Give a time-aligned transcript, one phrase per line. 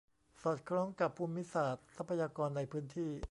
[0.41, 3.11] สอดคล้องกับภูมิศาสตร์ ทรัพยากร ในพื้นที่